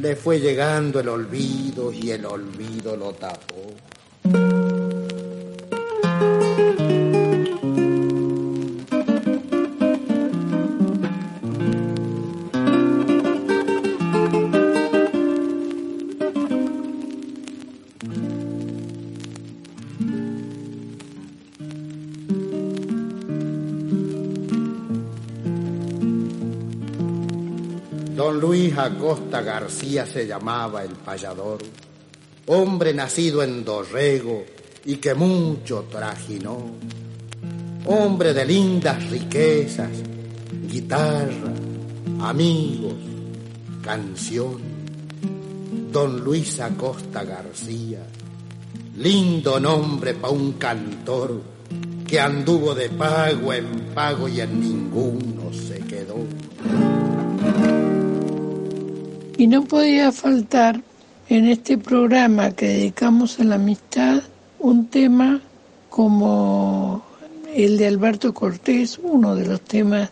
le 0.00 0.14
fue 0.14 0.38
llegando 0.38 1.00
el 1.00 1.08
olvido 1.08 1.92
y 1.92 2.12
el 2.12 2.24
olvido 2.24 2.96
lo 2.96 3.12
tapó. 3.14 3.74
Luis 28.76 28.92
Acosta 28.92 29.40
García 29.40 30.04
se 30.04 30.26
llamaba 30.26 30.84
el 30.84 30.90
payador. 30.90 31.60
hombre 32.48 32.92
nacido 32.92 33.42
en 33.42 33.64
Dorrego 33.64 34.44
y 34.84 34.96
que 34.96 35.14
mucho 35.14 35.86
trajinó, 35.90 36.72
hombre 37.86 38.34
de 38.34 38.44
lindas 38.44 39.08
riquezas, 39.08 39.88
guitarra, 40.70 41.54
amigos, 42.20 42.96
canción, 43.82 44.58
don 45.90 46.22
Luis 46.22 46.60
Acosta 46.60 47.24
García, 47.24 48.06
lindo 48.98 49.58
nombre 49.58 50.12
pa' 50.12 50.28
un 50.28 50.52
cantor 50.52 51.40
que 52.06 52.20
anduvo 52.20 52.74
de 52.74 52.90
pago 52.90 53.54
en 53.54 53.92
pago 53.94 54.28
y 54.28 54.42
en 54.42 54.60
ninguno 54.60 55.50
se 55.50 55.75
Y 59.38 59.48
no 59.48 59.64
podía 59.64 60.12
faltar 60.12 60.82
en 61.28 61.46
este 61.48 61.76
programa 61.76 62.52
que 62.52 62.68
dedicamos 62.68 63.38
a 63.38 63.44
la 63.44 63.56
amistad 63.56 64.22
un 64.58 64.86
tema 64.86 65.42
como 65.90 67.02
el 67.54 67.76
de 67.76 67.86
Alberto 67.86 68.32
Cortés, 68.32 68.98
uno 69.02 69.34
de 69.34 69.44
los 69.46 69.60
temas 69.60 70.08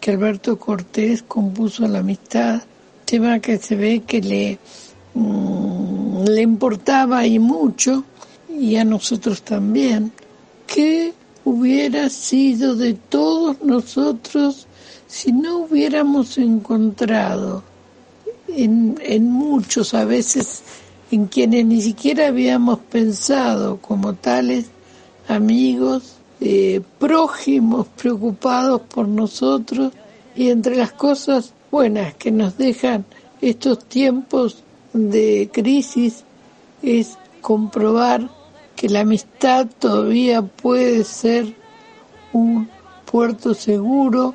que 0.00 0.10
Alberto 0.10 0.58
Cortés 0.58 1.22
compuso 1.22 1.86
a 1.86 1.88
la 1.88 2.00
amistad, 2.00 2.62
tema 3.06 3.40
que 3.40 3.56
se 3.56 3.74
ve 3.74 4.02
que 4.06 4.20
le, 4.20 4.58
mm, 5.14 6.24
le 6.24 6.42
importaba 6.42 7.26
y 7.26 7.38
mucho, 7.38 8.04
y 8.50 8.76
a 8.76 8.84
nosotros 8.84 9.40
también, 9.42 10.12
que 10.66 11.14
hubiera 11.46 12.10
sido 12.10 12.76
de 12.76 12.92
todos 12.92 13.62
nosotros 13.62 14.66
si 15.06 15.32
no 15.32 15.60
hubiéramos 15.60 16.36
encontrado 16.36 17.62
en, 18.48 19.30
muchos, 19.30 19.94
a 19.94 20.04
veces 20.04 20.62
en 21.10 21.26
quienes 21.26 21.64
ni 21.66 21.80
siquiera 21.80 22.28
habíamos 22.28 22.78
pensado 22.78 23.78
como 23.78 24.14
tales 24.14 24.66
amigos, 25.28 26.16
eh, 26.40 26.80
prójimos 26.98 27.86
preocupados 27.88 28.82
por 28.82 29.08
nosotros 29.08 29.92
y 30.36 30.50
entre 30.50 30.76
las 30.76 30.92
cosas 30.92 31.52
buenas 31.70 32.14
que 32.14 32.30
nos 32.30 32.56
dejan 32.56 33.04
estos 33.40 33.84
tiempos 33.84 34.62
de 34.92 35.50
crisis 35.52 36.24
es 36.82 37.18
comprobar 37.40 38.30
que 38.76 38.88
la 38.88 39.00
amistad 39.00 39.66
todavía 39.78 40.42
puede 40.42 41.04
ser 41.04 41.54
un 42.32 42.68
puerto 43.10 43.54
seguro 43.54 44.34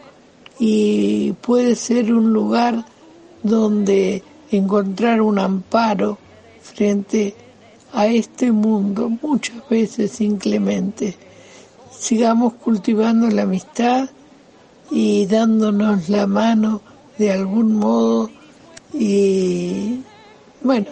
y 0.60 1.32
puede 1.42 1.76
ser 1.76 2.14
un 2.14 2.34
lugar 2.34 2.86
donde 3.44 4.24
encontrar 4.52 5.22
un 5.22 5.38
amparo 5.38 6.18
frente 6.62 7.36
a 7.92 8.08
este 8.08 8.52
mundo 8.52 9.10
muchas 9.22 9.68
veces 9.70 10.20
inclemente. 10.22 11.16
Sigamos 11.92 12.54
cultivando 12.54 13.30
la 13.30 13.44
amistad 13.44 14.10
y 14.90 15.26
dándonos 15.28 16.10
la 16.10 16.28
mano 16.28 16.82
de 17.18 17.32
algún 17.32 17.76
modo 17.76 18.30
y 18.94 20.00
bueno, 20.62 20.88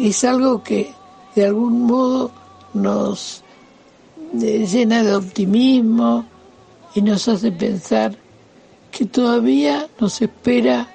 es 0.00 0.24
algo 0.24 0.62
que 0.62 0.92
de 1.34 1.46
algún 1.46 1.82
modo 1.82 2.30
nos 2.74 3.42
eh, 4.40 4.66
llena 4.66 5.02
de 5.02 5.14
optimismo 5.14 6.24
y 6.94 7.02
nos 7.02 7.28
hace 7.28 7.52
pensar 7.52 8.16
que 8.90 9.04
todavía 9.06 9.88
nos 10.00 10.22
espera 10.22 10.88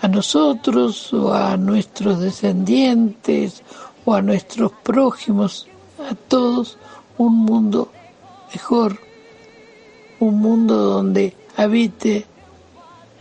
a 0.00 0.08
nosotros 0.08 1.12
o 1.12 1.32
a 1.32 1.56
nuestros 1.56 2.20
descendientes 2.20 3.62
o 4.04 4.14
a 4.14 4.22
nuestros 4.22 4.72
prójimos, 4.82 5.66
a 5.98 6.14
todos, 6.14 6.78
un 7.18 7.36
mundo 7.36 7.90
mejor, 8.52 8.98
un 10.20 10.38
mundo 10.38 10.76
donde 10.76 11.34
habite 11.56 12.26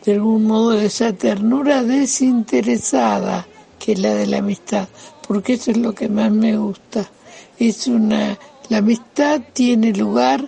de 0.04 0.14
algún 0.14 0.46
modo 0.46 0.74
esa 0.74 1.14
ternura 1.14 1.84
desinteresada 1.84 3.48
que 3.80 3.94
es 3.94 4.00
la 4.00 4.14
de 4.14 4.28
la 4.28 4.38
amistad, 4.38 4.88
porque 5.28 5.54
eso 5.54 5.72
es 5.72 5.78
lo 5.78 5.94
que 5.94 6.10
más 6.10 6.32
me 6.32 6.58
gusta. 6.58 7.10
Es 7.58 7.88
una 7.88 8.38
la 8.70 8.78
amistad 8.78 9.42
tiene 9.54 9.94
lugar 9.94 10.48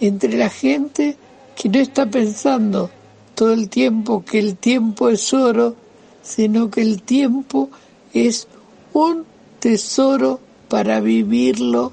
entre 0.00 0.36
la 0.36 0.50
gente 0.50 1.16
que 1.54 1.68
no 1.68 1.78
está 1.78 2.06
pensando 2.06 2.90
todo 3.38 3.52
el 3.52 3.68
tiempo 3.68 4.24
que 4.24 4.40
el 4.40 4.56
tiempo 4.56 5.08
es 5.10 5.32
oro, 5.32 5.76
sino 6.24 6.72
que 6.72 6.80
el 6.80 7.02
tiempo 7.02 7.70
es 8.12 8.48
un 8.92 9.24
tesoro 9.60 10.40
para 10.66 10.98
vivirlo 10.98 11.92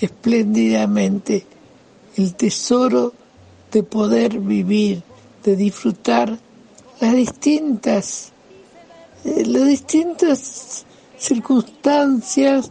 espléndidamente, 0.00 1.46
el 2.16 2.34
tesoro 2.34 3.12
de 3.70 3.84
poder 3.84 4.40
vivir, 4.40 5.04
de 5.44 5.54
disfrutar 5.54 6.36
las 6.98 7.14
distintas, 7.14 8.32
eh, 9.24 9.44
las 9.46 9.68
distintas 9.68 10.84
circunstancias, 11.16 12.68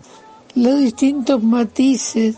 los 0.56 0.78
distintos 0.78 1.42
matices 1.42 2.36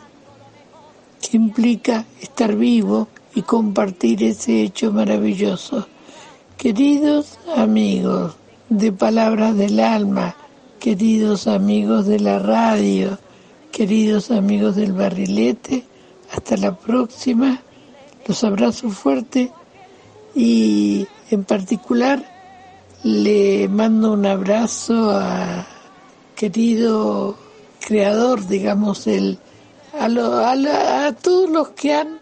que 1.20 1.38
implica 1.38 2.06
estar 2.22 2.56
vivo 2.56 3.08
y 3.34 3.42
compartir 3.44 4.24
ese 4.24 4.62
hecho 4.62 4.92
maravilloso. 4.92 5.88
Queridos 6.58 7.38
amigos 7.56 8.36
de 8.70 8.92
Palabras 8.92 9.58
del 9.58 9.80
Alma, 9.80 10.36
queridos 10.80 11.48
amigos 11.48 12.06
de 12.06 12.20
la 12.20 12.40
radio, 12.40 13.18
queridos 13.72 14.32
amigos 14.32 14.76
del 14.76 14.94
barrilete, 14.94 15.84
hasta 16.32 16.58
la 16.58 16.78
próxima, 16.78 17.62
los 18.28 18.44
abrazo 18.44 18.90
fuerte 18.90 19.52
y 20.36 21.08
en 21.30 21.44
particular 21.44 22.24
le 23.04 23.68
mando 23.68 24.14
un 24.14 24.26
abrazo 24.26 25.12
a 25.12 25.66
querido 26.36 27.38
creador, 27.80 28.48
digamos, 28.48 29.08
el, 29.08 29.40
a, 30.00 30.06
a 31.08 31.12
todos 31.14 31.50
los 31.50 31.70
que 31.70 31.94
han 31.94 32.21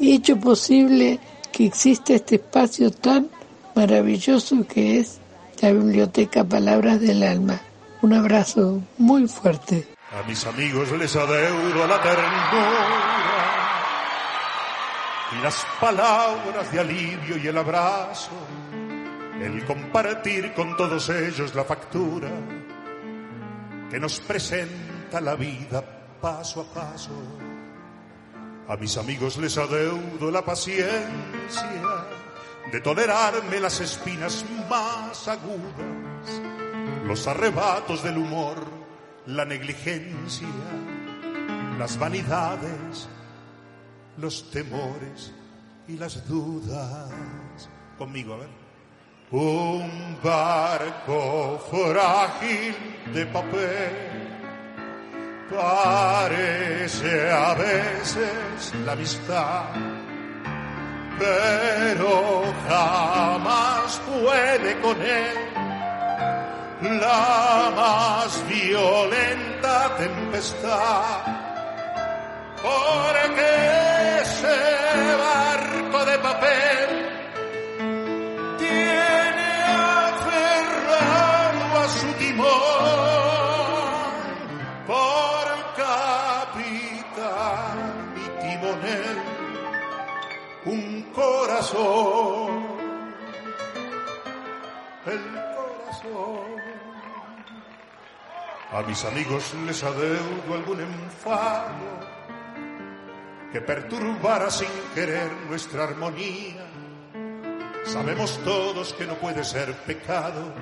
hecho 0.00 0.38
posible 0.38 1.18
que 1.52 1.66
exista 1.66 2.14
este 2.14 2.36
espacio 2.36 2.90
tan 2.90 3.28
maravilloso 3.74 4.66
que 4.66 4.98
es 4.98 5.20
la 5.60 5.72
Biblioteca 5.72 6.44
Palabras 6.44 7.00
del 7.00 7.22
Alma. 7.22 7.60
Un 8.02 8.12
abrazo 8.12 8.82
muy 8.98 9.26
fuerte. 9.28 9.88
A 10.12 10.26
mis 10.26 10.44
amigos 10.46 10.90
les 10.92 11.16
adeudo 11.16 11.86
la 11.86 12.02
ternura 12.02 13.04
y 15.32 15.42
las 15.42 15.66
palabras 15.80 16.70
de 16.70 16.80
alivio 16.80 17.36
y 17.42 17.46
el 17.48 17.58
abrazo, 17.58 18.30
el 19.40 19.64
compartir 19.64 20.52
con 20.54 20.76
todos 20.76 21.08
ellos 21.08 21.54
la 21.54 21.64
factura 21.64 22.30
que 23.90 23.98
nos 23.98 24.20
presenta 24.20 25.20
la 25.20 25.34
vida 25.34 25.82
paso 26.20 26.60
a 26.60 26.64
paso 26.64 27.10
a 28.68 28.76
mis 28.76 28.96
amigos 28.96 29.36
les 29.36 29.58
adeudo 29.58 30.30
la 30.30 30.42
paciencia 30.42 32.06
de 32.72 32.80
tolerarme 32.80 33.60
las 33.60 33.80
espinas 33.80 34.44
más 34.68 35.28
agudas, 35.28 36.42
los 37.06 37.26
arrebatos 37.26 38.02
del 38.02 38.18
humor, 38.18 38.56
la 39.26 39.44
negligencia, 39.44 40.48
las 41.78 41.98
vanidades, 41.98 43.08
los 44.16 44.50
temores 44.50 45.32
y 45.86 45.96
las 45.96 46.26
dudas. 46.26 47.10
Conmigo, 47.98 48.34
a 48.34 48.38
ver. 48.38 48.64
Un 49.30 50.18
barco 50.22 51.58
frágil 51.70 52.74
de 53.12 53.26
papel 53.26 54.43
Parece 55.50 57.30
a 57.30 57.54
veces 57.54 58.74
la 58.84 58.92
amistad, 58.92 59.64
pero 61.18 62.44
jamás 62.66 64.00
puede 64.06 64.80
con 64.80 65.00
él 65.02 65.54
la 66.98 67.72
más 67.76 68.48
violenta 68.48 69.96
tempestad. 69.98 71.22
Porque 72.62 74.20
ese 74.22 75.16
barco 75.18 76.04
de 76.06 76.18
papel 76.20 77.03
corazón, 91.54 92.50
el 95.06 95.20
corazón. 95.54 96.54
A 98.72 98.82
mis 98.82 99.04
amigos 99.04 99.54
les 99.64 99.84
adeudo 99.84 100.52
algún 100.52 100.80
enfado 100.80 102.00
que 103.52 103.60
perturbara 103.60 104.50
sin 104.50 104.68
querer 104.96 105.30
nuestra 105.48 105.84
armonía. 105.84 106.66
Sabemos 107.84 108.40
todos 108.44 108.92
que 108.94 109.06
no 109.06 109.14
puede 109.14 109.44
ser 109.44 109.72
pecado 109.86 110.52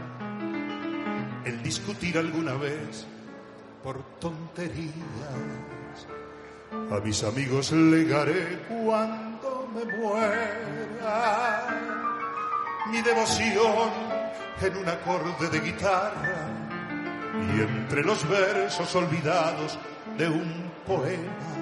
el 1.47 1.63
discutir 1.63 2.19
alguna 2.19 2.53
vez 2.55 3.07
por 3.83 4.03
tonterías. 4.19 4.93
A 6.91 7.01
mis 7.01 7.25
amigos 7.25 7.73
legaré 7.73 8.67
cuando 8.69 9.32
me 9.75 9.85
muera 9.97 11.67
mi 12.91 13.01
devoción 13.03 13.91
en 14.61 14.77
un 14.77 14.89
acorde 14.89 15.49
de 15.49 15.61
guitarra 15.61 16.49
y 17.35 17.61
entre 17.61 18.03
los 18.03 18.29
versos 18.29 18.95
olvidados 18.95 19.79
de 20.19 20.29
un 20.29 20.71
poema 20.87 21.53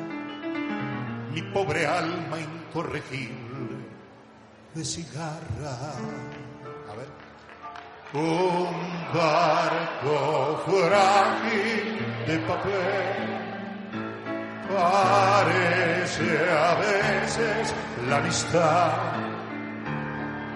mi 1.32 1.42
pobre 1.42 1.86
alma 1.86 2.38
incorregible 2.40 3.40
de 4.74 4.84
cigarra. 4.84 5.94
A 6.90 6.94
ver. 6.96 7.08
Un 8.12 8.66
barco 9.14 10.62
frágil 10.66 12.24
de 12.26 12.38
papel 12.40 13.39
parece 14.74 16.26
a 16.50 16.74
veces 16.74 17.74
la 18.08 18.16
amistad, 18.18 18.92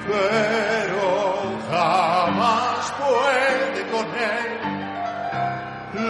pero 0.07 1.59
jamás 1.71 2.93
puede 2.99 3.87
con 3.91 4.07
él 4.07 4.55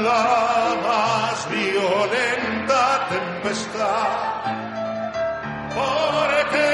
la 0.03 0.77
más 0.83 1.49
violenta 1.51 3.09
tempestad. 3.09 4.45
Porque 5.75 6.74